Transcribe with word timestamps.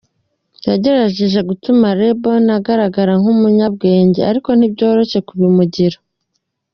"Yagerageje 0.67 1.39
gutuma 1.49 1.87
Lebron 1.99 2.47
agaragara 2.59 3.13
nk'umunyabwenge, 3.21 4.19
ariko 4.31 4.49
ntibyoroshye 4.53 5.19
kubimugira. 5.27 5.97